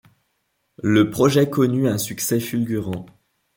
[0.81, 3.05] Le projet connut un succès fulgurant.